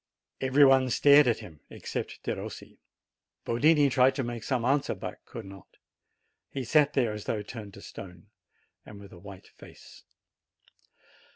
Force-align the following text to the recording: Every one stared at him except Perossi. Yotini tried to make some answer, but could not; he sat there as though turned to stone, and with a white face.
Every 0.41 0.65
one 0.65 0.89
stared 0.89 1.27
at 1.27 1.41
him 1.41 1.59
except 1.69 2.23
Perossi. 2.23 2.79
Yotini 3.45 3.87
tried 3.91 4.15
to 4.15 4.23
make 4.23 4.43
some 4.43 4.65
answer, 4.65 4.95
but 4.95 5.23
could 5.27 5.45
not; 5.45 5.77
he 6.49 6.63
sat 6.63 6.93
there 6.93 7.13
as 7.13 7.25
though 7.25 7.43
turned 7.43 7.75
to 7.75 7.83
stone, 7.83 8.25
and 8.83 8.99
with 8.99 9.13
a 9.13 9.19
white 9.19 9.49
face. 9.49 10.01